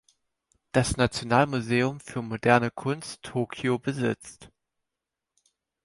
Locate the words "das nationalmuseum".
0.71-1.99